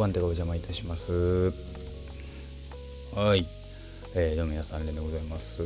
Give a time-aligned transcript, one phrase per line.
[0.00, 1.52] 番手がお邪魔いたします。
[3.14, 3.46] はい。
[4.14, 5.62] えー、どうも皆さん、あれでございます。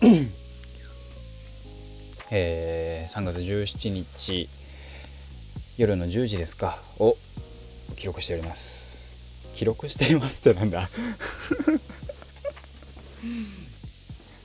[2.30, 4.48] えー、3月17日
[5.76, 6.80] 夜の10時ですか？
[6.98, 7.18] を
[7.96, 8.96] 記録しております。
[9.54, 10.88] 記録していますってなんだ。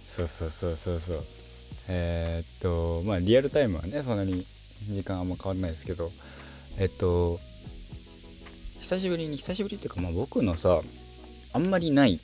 [0.10, 1.24] そうそうそうそうそう。
[1.88, 4.46] えー、っとまあリアルタイムはねそんなに
[4.90, 6.12] 時間あんま変わんないですけど。
[6.78, 7.40] えっと
[8.82, 10.82] 久しぶりに久しぶりっていうかまあ僕のさ
[11.54, 12.20] あんまりない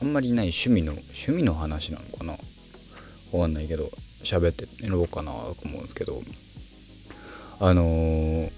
[0.00, 2.32] あんまりない趣味の趣味の話なのかな。
[3.32, 3.90] わかんないけど
[4.22, 6.22] 喋ってろうかなと思うんですけど。
[7.60, 8.50] あのー、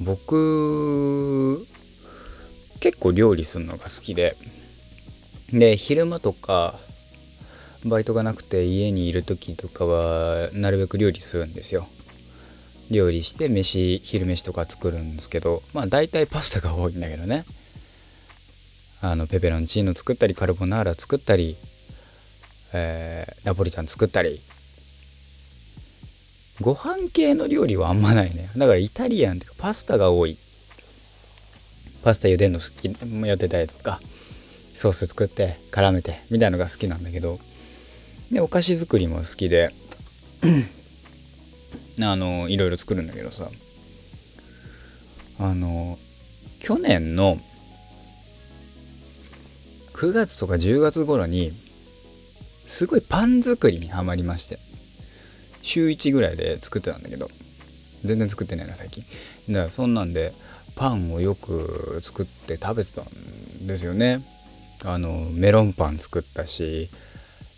[0.00, 1.66] 僕
[2.80, 4.36] 結構料理するのが好きで。
[5.52, 6.78] で昼間とか
[7.84, 11.86] バイトがなくて家にいる時とかはなるべく料理するんですよ。
[12.90, 17.44] 料理して飯昼飯とか作るんですけどまあ大体パスタが多いんだけどね。
[19.00, 21.56] あのペペロンチーノ作ったりカルボナーラ作ったり、
[22.72, 24.40] えー、ナポリタン作ったり。
[26.60, 28.48] ご飯系の料理はあんまないね。
[28.56, 30.38] だからイタリアンってかパスタが多い。
[32.02, 34.00] パスタ茹でるの好きやってたりとか
[34.74, 37.40] ソース作って絡めてみたいのが好きなんだけど。
[38.30, 39.74] でお菓子作りも好きで。
[42.00, 43.50] あのいろいろ作るんだけどさ。
[45.38, 45.98] あの
[46.60, 47.40] 去年の
[49.94, 51.52] 9月とか10月頃に
[52.66, 54.58] すごいパン作りにはまりまして。
[55.62, 57.30] 週1ぐらいで作ってたんだけど。
[58.04, 59.04] 全然作ってないな最近。
[59.48, 60.34] だからそんなんで
[60.76, 64.22] パンをよく作って食べてたんですよね。
[64.84, 66.90] あのメロンパン作ったし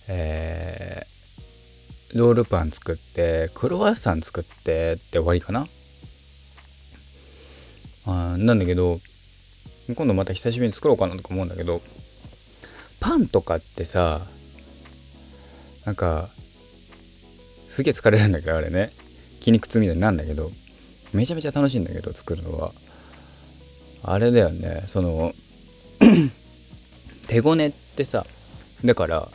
[0.08, 1.15] えー、
[2.14, 5.66] ロールパン作ってクロワッサン作ってって終わりかな？
[8.06, 9.00] あなんだけど
[9.94, 11.82] 今度また久しぶりに作ろうかなとか思うんだけど
[13.00, 14.26] パンとかってさ
[15.84, 16.28] なんか
[17.68, 18.92] すげえ疲れるんだけどあれね。
[19.40, 20.50] 筋肉痛みたいになんだけど
[21.12, 22.72] めちゃめちゃ楽しいんだけど作るのは。
[24.02, 24.84] あれだよね。
[24.86, 25.34] その
[27.26, 28.24] 手ごねってさ
[28.84, 29.28] だから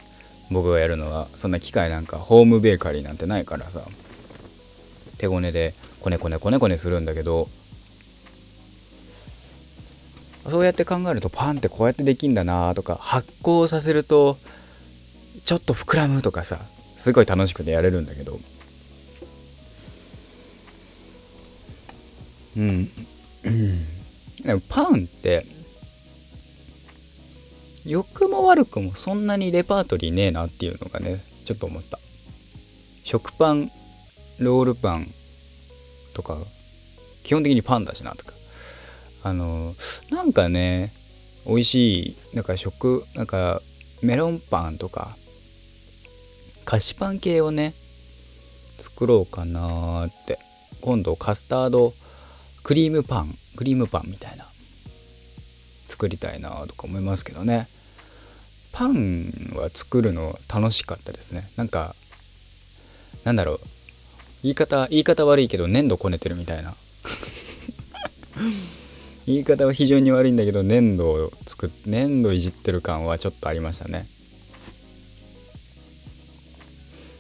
[0.52, 3.82] 僕がやるのはそんな機械なんかホームベーカリーなんてないからさ。
[5.18, 7.48] 手ごねでこねこねこねこねするんだけど。
[10.50, 14.40] そうやって考えるとパンってこうやってできんだなとか発酵させると
[15.46, 16.60] ちょっと膨らむとかさ
[16.98, 18.40] すごい楽しくてやれるんだけど。
[22.58, 22.92] うん、
[23.44, 23.86] うん、
[24.44, 25.46] でもパンって
[27.86, 32.00] 良くも悪くもそんなにレパートリーねえなっていうのがねちょっと思った。
[33.04, 33.72] 食パン
[34.40, 35.12] ロールパン
[36.14, 36.38] とか
[37.24, 38.34] 基本的にパンだしなとか。
[39.24, 39.76] あの
[40.10, 40.94] なんかね
[41.46, 43.62] 美味しいなんか食なんか
[44.02, 45.16] メロンパンとか
[46.66, 47.74] 菓子パン系をね
[48.78, 50.40] 作ろうかなって。
[50.82, 51.94] 今度カスタード
[52.64, 54.48] クリームパンクリームパンみたいな。
[56.02, 57.68] 作りたいなとか思いますけどね。
[58.72, 61.52] パンは作るの楽しかったですね。
[61.58, 61.96] なんか
[63.24, 63.60] なんだろう。
[64.42, 66.74] 言い方言い方悪いけど粘土こねてるみたいな。
[69.28, 74.08] 言い方は非常に悪いんだけど粘土を作っ粘土いじってる感はちょっとありましたね。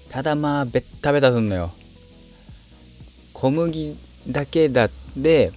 [0.09, 1.72] ただまあベッタベタすんのよ。
[3.34, 3.96] 小麦
[4.28, 5.52] だけだで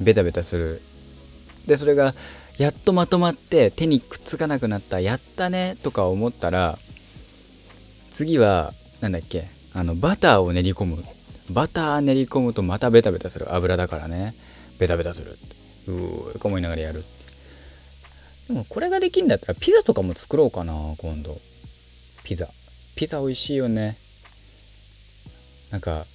[0.00, 0.80] ベタベタする。
[1.66, 2.14] でそれが
[2.62, 6.78] やっとまとまって手にくっつかなくなったやったねとか思ったら
[8.12, 11.02] 次は何だっけあのバターを練り込む。
[11.50, 13.52] バター練り込むとまたベタベタする。
[13.52, 14.36] 油だからね。
[14.78, 15.38] ベタベタする。
[15.88, 17.02] うーと思いながらやる。
[18.46, 21.40] でもこれができるんだったらピザとかも作ろうかな今度。
[22.22, 22.48] ピザ。
[22.94, 23.96] ピザ美味しいよね。
[25.72, 26.06] なんか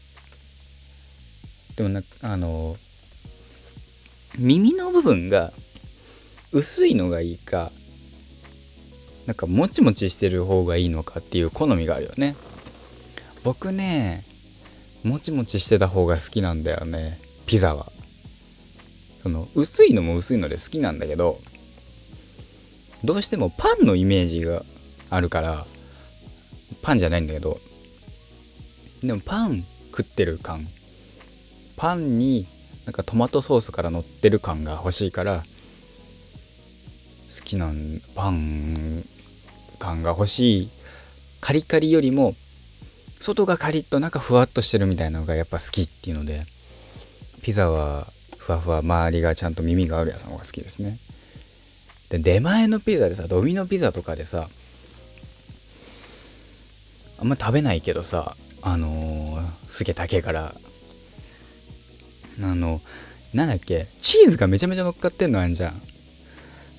[1.76, 2.78] でもなあの
[4.38, 5.52] 耳の部分が
[6.52, 7.72] 薄いのがいいか
[9.26, 12.36] なんかもちもちしてる方がいいのかっていう好みがあるよね。
[13.44, 14.26] 僕ね
[15.04, 17.92] もちもちしてた方が好きなんだよねピザは。
[19.24, 21.42] その薄いのも薄いので好きなんだけど
[23.04, 24.64] どうしてもパンのイメージが
[25.10, 25.66] あるから
[26.82, 27.60] パンじゃないんだけど
[29.02, 30.68] でもパン食ってる感
[31.76, 32.48] パンに
[32.86, 35.44] なんかトマトソースから乗ってる感が欲しいから
[37.38, 37.72] 好きな
[38.16, 39.06] パン
[39.80, 40.70] 感が欲しい。
[41.40, 42.36] カリカリよりも
[43.20, 46.46] 外がカリッと中ふわっとしてるみたいなのがやっぱ好きっていうので
[47.42, 48.08] ピザは
[48.38, 50.98] ふわふわ周りがちゃんと耳があるやつの方が好きですね。
[52.10, 54.50] で出前のピザでさドミノピザとかでさ
[57.20, 60.56] あんま食べないけどさあのー、すげえ高えから
[62.42, 62.82] あの
[63.34, 65.82] なんだっけチーズがめちゃめちゃ乗っかってんのあんじゃん。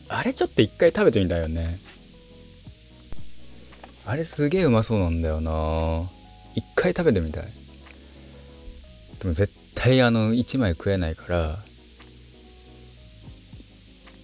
[0.08, 1.78] あれちょっと一回食べてみたいよね。
[4.06, 6.10] あれすげえうまそうなんだよな。
[6.55, 7.44] 一回食べてみたい。
[9.20, 11.58] でも絶対あの1枚食えないから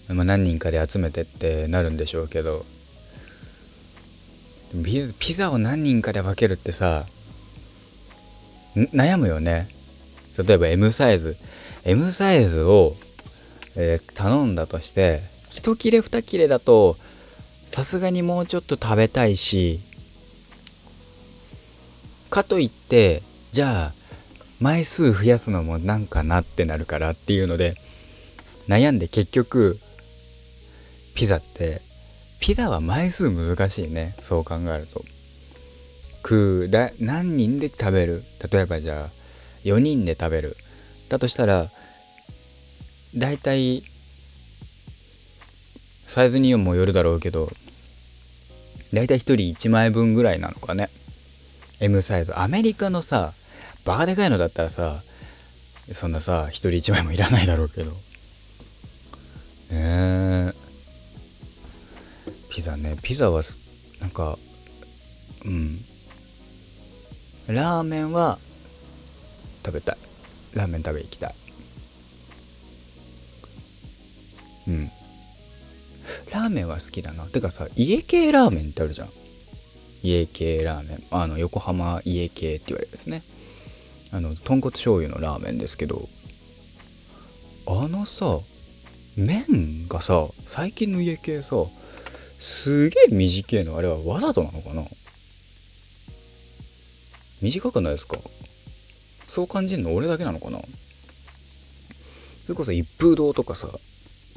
[0.08, 2.64] まあ、何人かで集めてってなるんでしょうけど。
[5.18, 7.06] ピザを何人かで分けるってさ
[8.74, 9.68] 悩むよね。
[10.36, 11.36] 例えば M サイズ。
[11.84, 12.96] M サイズを、
[13.76, 15.22] えー、頼んだとして
[15.54, 16.96] 1切れ2切れだと
[17.68, 19.80] さすがにもうちょっと食べたいし
[22.28, 23.22] かといって
[23.52, 23.92] じゃあ
[24.60, 27.76] 枚数増やすのもなんかなってなるからっていうので
[28.68, 29.78] 悩んで結局
[31.14, 31.80] ピザって
[32.40, 35.04] ピザは枚数難しいねそう考えると。
[36.22, 38.24] 食うだ何人で食べる？
[38.50, 39.10] 例えばじゃあ
[39.64, 40.56] 4人で食べる。
[41.10, 41.70] だとしたら
[43.14, 43.84] だいたい
[46.06, 47.50] サイズにもよるだろうけど
[48.92, 50.88] だいたい1人1枚分ぐらいなのかね。
[51.80, 52.38] M サイズ。
[52.38, 53.32] アメリカのさ
[53.84, 55.02] バカでかいのだったらさ
[55.92, 57.90] そんなさ1人1枚もいらないだろうけど。
[57.90, 57.96] ね
[59.70, 60.52] え。
[62.50, 62.96] ピザね。
[63.02, 63.42] ピザは
[64.00, 64.38] なんか
[65.44, 65.84] うん。
[67.48, 68.38] ラーメンは
[69.64, 69.96] 食べたい。
[70.54, 71.34] ラーメン食べ行きたい。
[74.68, 74.90] うん。
[76.32, 77.24] ラーメンは好きだな。
[77.24, 79.10] てかさ家系ラーメンってあるじゃん。
[80.02, 81.04] 家系ラーメン。
[81.10, 83.22] あの横浜家系って言われるですね。
[84.12, 86.08] あの豚骨醤油のラーメンですけど
[87.66, 88.38] あのさ
[89.16, 91.56] 麺がさ最近の家系さ
[92.38, 93.76] すげえ短いの。
[93.78, 94.84] あれはわざとなのかな？
[97.40, 98.18] 短くないですか？
[99.26, 100.58] そう感じるの俺だけなのかな？
[100.58, 103.68] それこそ一風堂とかさ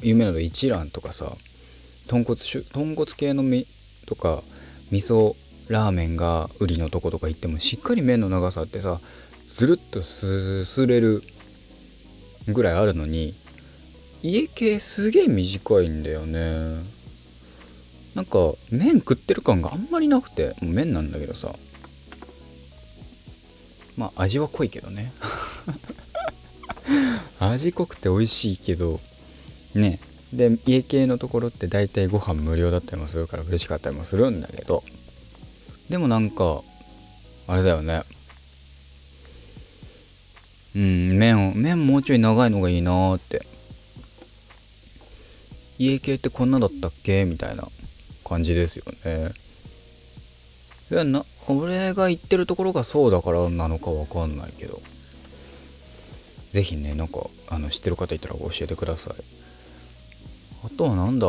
[0.00, 1.36] 有名なの一蘭とかさ
[2.08, 2.36] 豚骨
[2.72, 3.66] 豚骨系のみ
[4.06, 4.42] とか
[4.90, 5.36] 味噌
[5.68, 9.00] ラーメンが売りのとことか行ってもしっかり麺の長さってさ
[9.46, 11.22] ずるっとすすれる
[12.48, 13.34] ぐらいあるのに
[14.22, 16.82] 家系すげえ短いんだよね。
[18.14, 21.54] なんか麺食ってる感があんまりなくてもう麺なんだけどさ。
[23.96, 25.12] まあ味は濃いけどね。
[27.38, 29.00] 味濃くて美味しいけど
[29.74, 30.00] ね
[30.32, 34.84] で家系のところって大体ご飯無料だったりもするから嬉しかったりもするんだけど
[35.88, 36.62] でもなんか
[37.46, 38.02] あれだよね。
[40.76, 43.46] うん麺を麺もうちょい長いのがいいなーって。
[45.78, 47.24] 家系ってこんなだったっけ？
[47.24, 47.68] みたいな
[48.24, 49.30] 感じですよね。
[50.90, 54.82] でな俺が行ってるところがそうだからなのかわかんないけど。
[56.52, 59.14] 是非ねなんかあの知ってる方いたら教えてください。
[60.64, 61.26] あとはなんだ？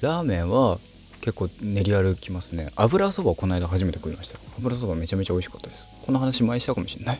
[0.00, 0.78] ラーメンは
[1.20, 2.72] 結構練り歩きますね。
[2.76, 4.38] 油そばこの間初めて食いました。
[4.58, 5.86] 油そばめちゃめちゃ美味しかったです。
[6.04, 7.18] この話前したかもしんない。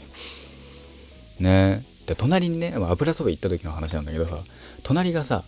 [1.39, 1.85] ね。
[2.07, 4.43] で隣にね油そば行った時の話なんだけどさ
[4.83, 5.45] 隣がさ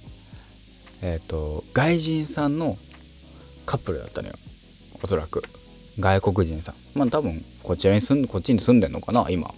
[1.03, 2.79] えっ、ー、と外人さんの
[3.67, 4.35] カップルだったのよ。
[5.03, 5.43] おそらく。
[5.99, 6.75] 外国人さん。
[6.95, 9.53] まあ多分こちらに住んこっちに住んでんのかな今。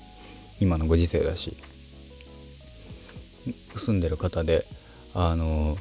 [0.61, 1.57] 今のご時世だし。
[3.77, 4.67] 住んでる方で
[5.15, 5.77] あの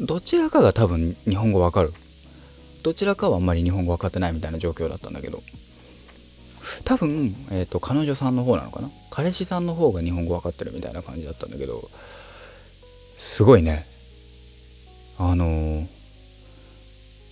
[0.00, 1.92] どちらかが多分日本語わかる。
[2.82, 5.42] どちらかはあんまり日本語分かってないみたいな状況だったんだけど。
[6.84, 8.90] 多分、えーと、彼女さんの方なのかな？
[9.10, 11.90] 彼氏さんの方が日本語分かってるみたいな感じだったんだけど
[13.16, 13.86] すごいね。
[15.18, 15.86] あの、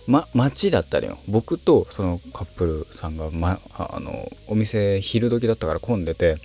[0.07, 6.37] ま街だったりよ僕とそのカップルさんが、ま、あのお店昼時だったから混んでて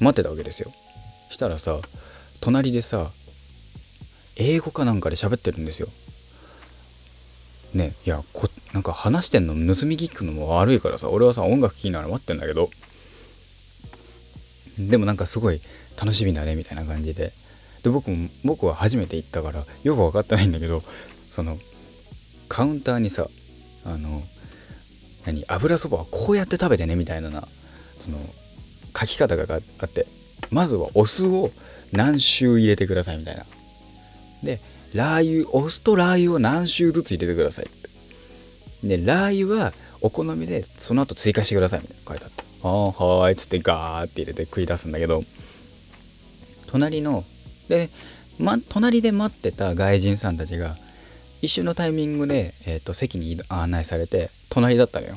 [0.00, 0.72] 待ってたわけですよ。
[1.34, 1.80] したらさ
[2.40, 3.10] 隣でさ
[4.36, 5.88] 英語かなんかで喋ってるんですよ。
[7.72, 12.70] ねいやこなんか話してんの盗み聞くのも悪いからさ俺はさ音楽聴きながら待ってんだけど。
[14.78, 15.60] でもなんかすごい
[15.96, 17.32] 楽しみだねみたいな感じで。
[17.82, 20.82] で僕も僕は初めて行ったからよく分かってないんだけど
[21.30, 21.58] その
[22.48, 23.28] カウンターにさ
[23.84, 24.22] あの
[25.26, 27.46] 何油そばはこうやって食べてねみたいなな
[27.98, 28.18] その
[28.98, 30.06] 書き方があって。
[30.50, 31.50] まずはお酢を
[31.92, 33.44] 何周入れてくださいみたいな。
[34.42, 34.60] で
[34.92, 37.70] ラー油お酢とラー油を何周ずつ入れてください。
[38.82, 42.44] でラー油はお好みでその後追加してくださいみたいな書いてあって。
[42.62, 45.24] ああはいっつってガーって入れて食い出すんだけど。
[46.66, 47.24] 隣の
[47.68, 47.88] で、
[48.38, 50.76] ま、隣で待ってた外人さんたちが
[51.40, 55.16] 一瞬のタイミングで、えーと、席に案内されて隣だったのよ。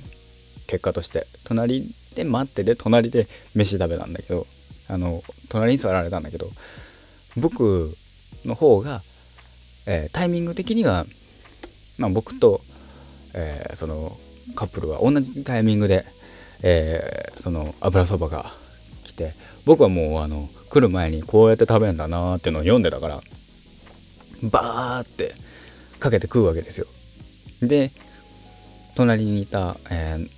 [0.68, 1.26] 結果として。
[1.46, 4.46] 隣で待ってて隣で飯食べたんだけど。
[4.88, 6.50] あの隣に座られたんだけど
[7.36, 7.96] 僕
[8.46, 9.02] の方が、
[9.86, 11.06] えー、タイミング的には、
[11.98, 12.62] まあ、僕と、
[13.34, 14.18] えー、その
[14.56, 16.06] カップルは同じタイミングで、
[16.64, 18.54] えー、その油そばが
[19.04, 19.34] 来て
[19.66, 23.22] 僕はもうあの来る前にこうやって食べるんだなーっていうのを読んでたから
[24.44, 25.36] バーって
[26.00, 26.88] かけて食うわけですよ。
[27.62, 27.92] で
[28.96, 30.30] 隣にいた、えー、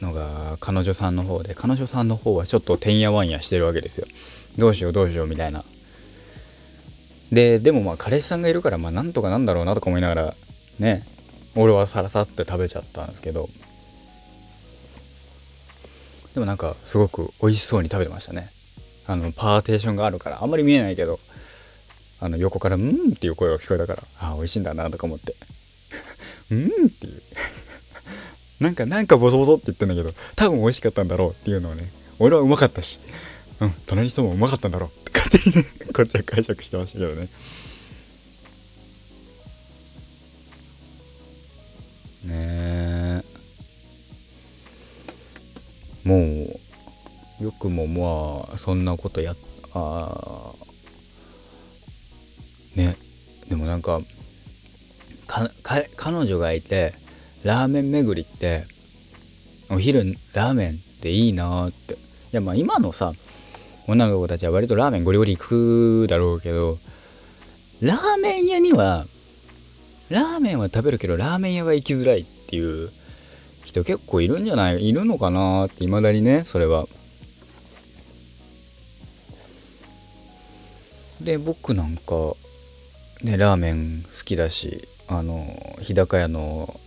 [0.00, 4.06] のが彼女さんの方で彼女さんの方はちょっとてんやわんやしてるわけですよ。
[4.56, 5.64] どうしようどうしようみたいな。
[7.32, 10.34] ででもまあ彼氏さんがいるからまあなんとかなんだろうなとか思いながら
[10.78, 11.04] ね
[11.56, 13.48] 俺はさらさって食べちゃったんですけど。
[16.34, 18.50] でもなんかすごく美味しそうに食べてましたね。
[19.06, 21.20] あのパーテーションがあるからあんまり見えないけど
[22.20, 25.36] あの横から「うん」っていう声が聞こえたからああ美味しいんだなとか思って
[26.50, 27.22] 「うん」っていう。
[28.64, 32.98] なんかなんかボソボソって言ってんだけど多分美味しかったんだろうっていうのをね俺はうまかったし
[33.60, 37.28] うん隣の人もうまかったんだろうって勝手にね こっちは解釈してましたけどね。
[42.24, 43.22] ねえ。
[46.04, 46.16] も
[47.40, 49.36] うよくもまあそんなことや
[49.74, 50.64] ああ
[52.74, 52.96] ね。
[53.46, 54.00] でもなんか
[55.26, 56.94] 彼女がいて
[57.44, 58.64] ラーメン巡りって
[59.70, 61.96] お昼ラーメンっていいなってい
[62.32, 63.12] やまあ今のさ
[63.86, 66.78] 女の子たちは割とラーメンゴリゴリ行くだろうけど
[67.82, 69.04] ラーメン屋には
[70.08, 72.90] ラーメンは食べるけどラーメン屋は行きづらいっていう
[73.64, 76.86] 人結構いるんじゃないいるのかなって未だにねそれは。
[81.20, 82.34] で僕なんか
[83.22, 86.78] ねラーメン好きだしあの日高屋の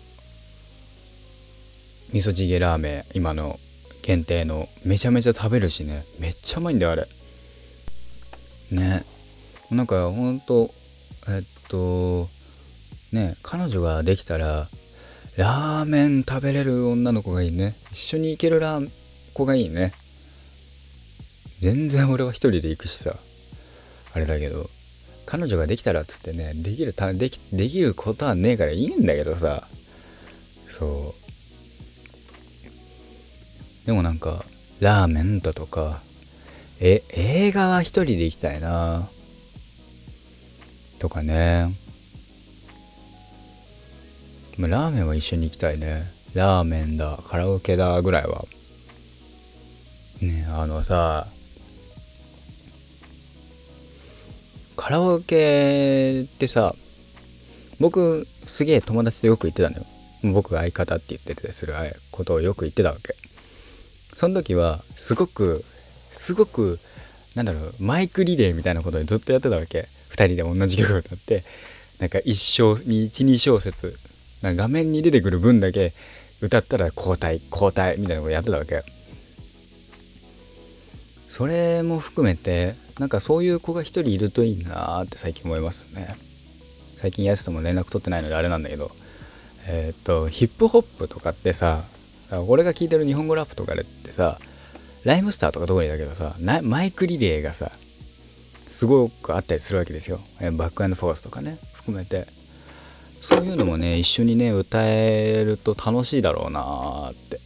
[2.13, 3.59] 味噌チゲラーメン今の
[4.01, 6.05] 限定のめちゃめちゃ食べるしね。
[6.19, 7.07] めっちゃうまいんだよあれ。
[8.71, 9.03] ね。
[9.69, 10.73] なんかほんと
[11.27, 12.29] えっと
[13.11, 14.69] ね彼女ができたら
[15.35, 17.75] ラーメン食べれる女の子がいいね。
[17.91, 18.89] 一緒に行けるラー
[19.33, 19.91] 子がいいね。
[21.59, 23.17] 全然俺は一人で行くしさ。
[24.13, 24.69] あれだけど
[25.25, 29.67] 彼女ができたらっつってねできるたできできることはねえからいいんだけどさ。
[30.69, 31.26] そう。
[33.87, 34.43] でもなんか
[34.81, 36.01] ラーメンだとか
[36.79, 39.09] え映画は一人で行きたいな
[40.99, 41.73] とかね。
[44.57, 46.11] ラーメンは一緒に行きたいね。
[46.33, 48.45] ラーメンだカラオケだぐらいは。
[50.21, 51.27] ねあのさ
[54.75, 56.75] カラオケってさ
[57.79, 59.85] 僕すげえ友達とよく行ってたのよ。
[60.23, 61.73] 僕が相方って言ってたりする
[62.11, 63.15] ことをよく言ってたわけ。
[64.17, 65.63] その時はすごく
[66.11, 66.79] すごく
[67.35, 69.87] なんだろうマイクリレーみたいなことでずっとやってたわけ。
[70.09, 71.43] 2人で同じ曲を歌って。
[71.99, 73.95] なんか1小12小節。
[74.41, 75.93] な画面に出てくる分だけ
[76.41, 78.83] 歌ったら交代交代みたいなことやってたわけ。
[81.29, 86.15] それも含めてなんかそういう子が一人いるといいなって最近思いますね。
[86.97, 88.89] 最近やすとも連絡取ってないのであれなんだけど。
[89.69, 91.83] えっ、とヒップホップとかってさ
[92.31, 94.39] 俺が聞いてる日本語ラップとかでってさ
[95.03, 97.71] ライムスターとか特にだけどさマイクリレーがさ
[98.69, 100.19] すごくあったりするわけですよ。
[100.53, 102.27] バックアンドフォースとかね含めて。
[103.19, 107.39] そういうのもね一緒にね歌えると楽しいだろうなって。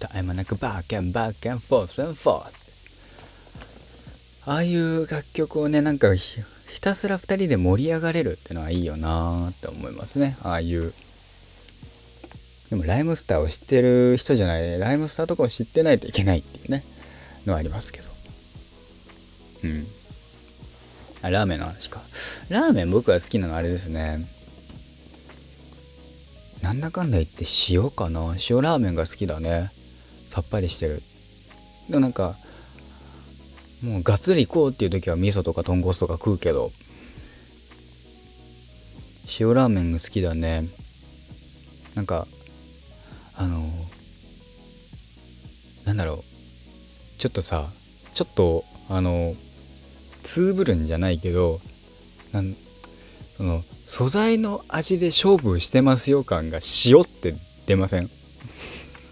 [0.00, 2.52] Time like back and back and forth and forth
[4.44, 6.42] ああいう楽曲をねなんかひ
[6.80, 10.36] たすら2人で盛り上がれるってのはいいよなって思いますね。
[10.42, 10.92] ああいう
[12.70, 16.84] でもライムスターを知ってる人じゃないライムスターとかを知ってないといけないっていうね
[17.46, 18.08] のはありますけど。
[19.64, 19.86] うん。
[21.22, 22.00] あラーメンの話か。
[22.48, 24.28] ラーメン僕が好きなのあれですね。
[26.62, 28.20] なんだかんだ言って塩かな。
[28.50, 29.72] 塩ラーメンが好きだね。
[30.28, 31.02] さっぱりしてる。
[31.88, 32.36] でもなんか
[33.82, 36.72] もうがっつり行こうっていう時は味噌とか豚骨とか食うけど
[39.40, 40.68] 塩ラーメンが好きだね。
[41.94, 42.26] なんか
[43.38, 43.70] あの
[45.84, 46.24] なんだろう。
[47.18, 47.70] ちょっとさ
[48.12, 49.34] ちょっとあの
[50.22, 51.60] ツーブルンじゃないけど
[52.32, 52.54] なん
[53.36, 57.34] その素材の味で勝負してますよ感が塩って
[57.66, 58.10] 出ません？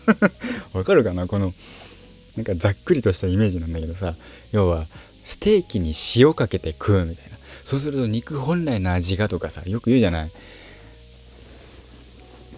[0.74, 1.26] わかるかな？
[1.26, 1.54] この
[2.36, 4.14] なんかざっくりとしたイメージなんだけどさ。
[4.52, 4.86] 要は
[5.24, 7.36] ステーキに塩かけて食うみたいな。
[7.64, 10.30] そうすると肉本来の味がとかさよく言うじゃない？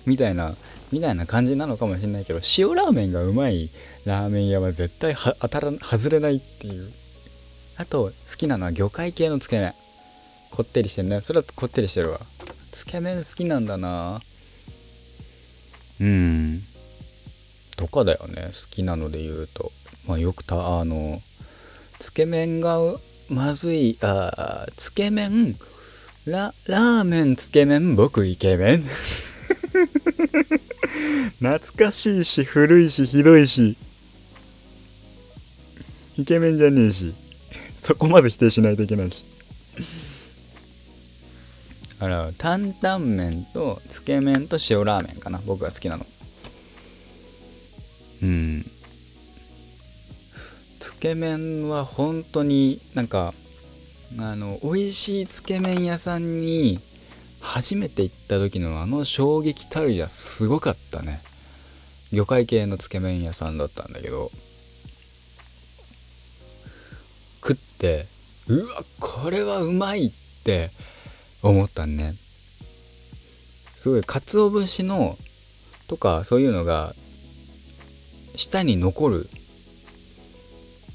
[0.08, 0.56] みたいな
[0.90, 3.70] みたいな感じなのかもしれないけど塩ラーメンがうまい。
[4.06, 6.90] ラーメン屋は絶対は当たら外れないっていう。
[7.76, 9.74] あと好きなのは魚介系のつけ麺。
[10.50, 12.20] こってりしてるねそれはこってりしてるわ。
[12.72, 14.22] つけ麺好きなんだな。
[16.00, 16.62] うん。
[17.76, 18.50] とかだよね？
[18.54, 19.72] 好きなので言うと。
[20.06, 21.20] まあよくたあの
[21.98, 22.78] つけ麺が
[23.28, 25.58] まずいあつけ麺
[26.24, 28.84] ララーメンつけ麺僕イケメン。
[31.40, 33.76] 懐かしいし古いしひどいし。
[36.16, 37.14] イケメンじゃねえし。
[37.76, 39.24] そこまで否定しないといけないし。
[42.00, 45.40] あら担々麺とつけ麺と塩ラーメンかな。
[45.44, 46.06] 僕が好きなの。
[48.22, 48.70] うん。
[50.80, 53.34] つけ麺は本当になんか
[54.18, 56.80] あの美味しいつけ麺屋さんに
[57.40, 61.22] 初めて行った時のあの衝撃たるやすごかったね。
[62.12, 64.30] 魚介系のつけ麺屋さんだったんだけど。
[67.40, 68.06] 食って
[68.48, 70.12] うわこれはうまいっ
[70.44, 70.70] て
[71.42, 72.14] 思ったね。
[73.76, 75.16] すごい鰹節の
[75.86, 76.94] とかそういうのが
[78.36, 79.30] 舌に残る。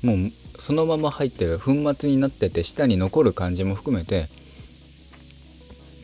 [0.02, 1.60] もうそのまま入ってる。
[1.60, 4.30] 粉末になってて舌に残る感じも含めて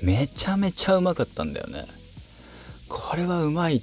[0.01, 1.85] めちゃめちゃうまかったんだよね。
[2.87, 3.81] これはうまいっ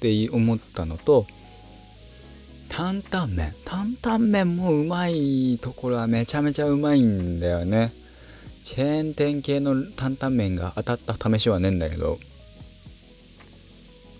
[0.00, 1.26] て思ったのと
[2.68, 3.54] 担々麺。
[3.64, 7.92] 担々麺もうまいところはめちゃめちゃうまいんだよね。
[8.64, 12.18] チェーン店系の担々麺が当たった試しはねえんだけど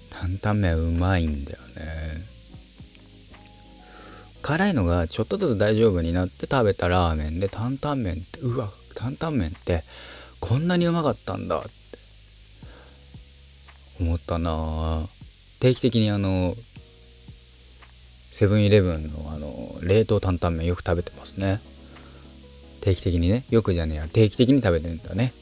[0.09, 2.27] 担々麺うまいんだよね。
[4.41, 9.85] 辛いのがちょっとずつ大丈夫になって食べたラーメンで担々麺ってうわ担々麺って
[10.41, 11.59] こんなにうまかったんだ。
[11.59, 11.69] って
[14.01, 15.09] 思ったな。
[15.61, 16.55] 定期的にあの
[18.33, 21.61] セブンイレブンのあの冷凍担々麺よく食べてますね。
[22.81, 23.45] 定期的にね。
[23.51, 24.09] よくじゃねえや。
[24.09, 25.33] 定期的に食べてるんだね。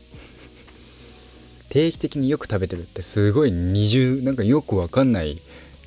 [1.69, 3.53] 定期的によく食べてるってすごい。
[3.53, 5.41] 二重なんかよくわかんない。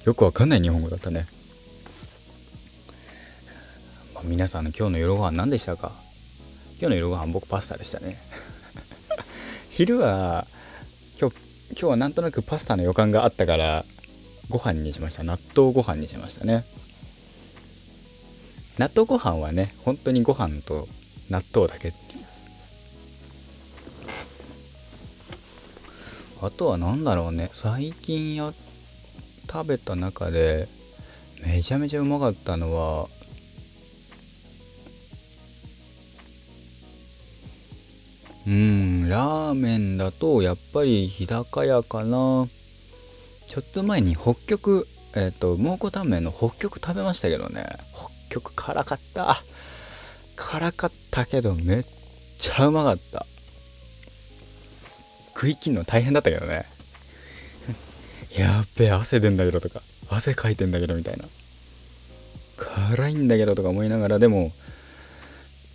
[0.06, 1.28] よくわかんない日本語だったね、
[4.16, 5.92] まあ、皆さんの今日の夜ご飯何でしたか？
[6.80, 8.18] 今日の夜ご飯僕パスタでしたね。
[9.80, 10.46] 昼は
[11.22, 11.38] 今日
[11.70, 13.86] 今日はなんとなくパスタの予感があったから
[14.50, 15.24] ご飯にしました。
[15.24, 16.66] 納豆ご飯にしましたね。
[18.78, 20.90] 納豆ご飯はね本当にご飯と
[21.30, 21.94] 納豆だけ。
[26.42, 27.50] あとは何だろうね。
[27.54, 28.54] 最近や
[29.50, 30.68] 食べた中で
[31.42, 33.08] めちゃめちゃうまかったのは
[38.46, 38.89] うん。
[39.10, 42.48] ラーメンだとやっぱり日高屋かな。
[43.48, 47.66] ちょっと前に北極えっ、ー、と蒙古タンメンの北極食べましたけどね。
[47.92, 49.44] 北極辛かった。
[50.36, 51.86] 辛かったけどめっ
[52.38, 53.26] ちゃうまかった。
[55.34, 56.66] 食い切るの大変だったけどね。
[58.38, 59.82] やっべ汗出んだけどとか。
[60.08, 61.26] 汗かいてんだけどみたいな。
[62.58, 64.52] 辛いんだけどとか思いながらでも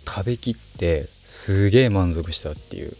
[0.07, 2.95] 食べきってすげえ満足したっていう。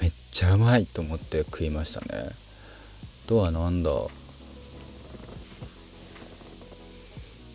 [0.00, 2.30] めっちゃうまいと思って食いましたね。
[2.30, 3.90] あとはなんだ。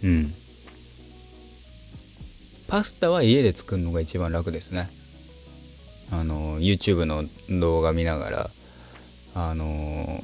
[0.04, 0.34] うん。
[2.68, 4.90] パスタは家で作るのが一番楽ですね。
[6.12, 8.50] あの YouTube の動画見ながら
[9.36, 10.24] あの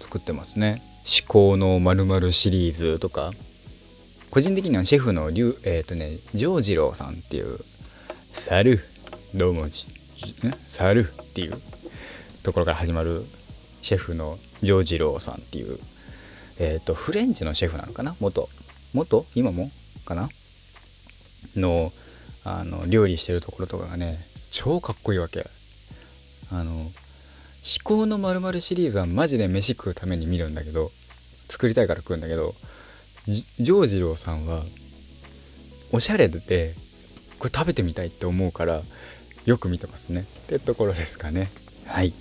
[0.00, 0.82] 作ってますね。
[1.04, 3.32] 至高のまるシリーズとか。
[4.30, 7.60] 個人的にはシェフのえっ、ー、とね丈次郎さんっていう
[8.32, 8.80] 「サル
[9.34, 9.68] どうも
[10.68, 11.60] サル」っていう
[12.42, 13.24] ところから始まる
[13.82, 15.78] シェフの丈次郎さんっていう
[16.58, 18.16] えっ、ー、とフレンチのシェフなのかな？
[18.20, 18.48] 元
[18.92, 19.26] 元？
[19.34, 19.70] 今も
[20.04, 20.28] かな？
[21.56, 21.92] の
[22.44, 25.46] あの料理してるところとかがね超かっこいいわけ。
[26.50, 26.90] あの
[27.62, 30.90] 「至高のまるシリーズはマジで飯食うために見るんだけど
[31.50, 32.54] 作りたいから食うんだけど
[33.60, 34.64] 丈次郎さんは
[35.92, 36.74] おしゃれで
[37.38, 38.82] これ食べてみたいって思うから
[39.48, 40.26] よく見てますね。
[40.40, 41.50] ってところですかね。
[41.86, 42.12] はい。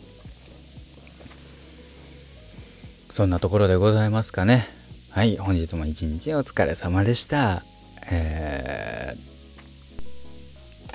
[3.11, 4.65] そんなところでございますかね。
[5.09, 5.35] はい。
[5.35, 7.63] 本日も一日お疲れ様でした。
[8.09, 9.17] え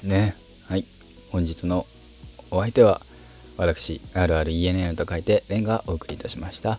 [0.02, 0.34] ー、ね。
[0.70, 0.86] はい。
[1.30, 1.86] 本日の
[2.50, 3.02] お相手は
[3.58, 6.78] 私 RRENN と書いてレンがお送りいたしました。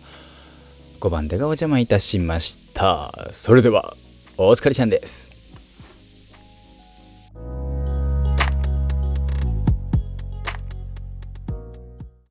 [0.98, 3.12] 5番手がお邪魔いたしました。
[3.30, 3.96] それでは
[4.36, 5.33] お疲れちゃんです。